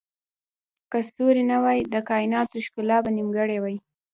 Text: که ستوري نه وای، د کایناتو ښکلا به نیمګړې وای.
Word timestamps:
که 0.91 0.99
ستوري 1.07 1.43
نه 1.51 1.57
وای، 1.63 1.79
د 1.93 1.95
کایناتو 2.09 2.63
ښکلا 2.65 2.97
به 3.03 3.09
نیمګړې 3.17 3.57
وای. 3.59 3.75